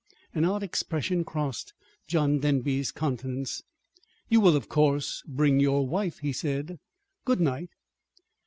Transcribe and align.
An 0.33 0.45
odd 0.45 0.63
expression 0.63 1.23
crossed 1.23 1.75
John 2.07 2.39
Denby's 2.39 2.91
countenance. 2.91 3.61
"You 4.29 4.39
will, 4.39 4.55
of 4.55 4.67
course, 4.67 5.21
bring 5.27 5.59
your 5.59 5.87
wife," 5.87 6.17
he 6.17 6.33
said. 6.33 6.79
"Good 7.23 7.39
night." 7.39 7.69